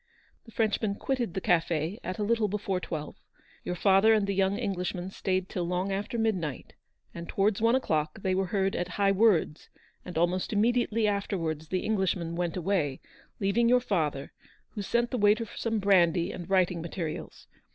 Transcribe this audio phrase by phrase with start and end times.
[0.45, 3.17] The Frenchman quitted the cafe at a little before twelve;
[3.63, 6.73] your father and the young Englishman stayed till long after midnight,
[7.13, 9.69] and towards one o'clock they were heard at high words,
[10.03, 12.99] and almost immediatelv afterwards the Englishman went away,
[13.39, 14.33] leaving your father,
[14.69, 17.45] who sent the waiter for some brandy and writing materials.